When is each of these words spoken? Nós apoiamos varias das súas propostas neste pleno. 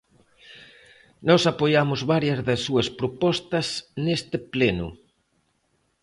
Nós 1.27 1.41
apoiamos 1.53 1.99
varias 2.13 2.39
das 2.47 2.59
súas 2.65 2.87
propostas 2.99 3.67
neste 4.05 4.37
pleno. 4.53 4.89